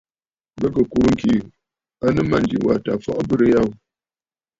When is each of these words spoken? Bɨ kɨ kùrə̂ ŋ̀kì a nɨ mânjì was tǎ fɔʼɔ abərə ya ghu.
Bɨ 0.59 0.67
kɨ 0.73 0.81
kùrə̂ 0.91 1.11
ŋ̀kì 1.13 1.33
a 2.05 2.07
nɨ 2.13 2.21
mânjì 2.29 2.57
was 2.65 2.79
tǎ 2.85 2.93
fɔʼɔ 3.03 3.19
abərə 3.21 3.45
ya 3.53 3.59
ghu. 3.67 3.73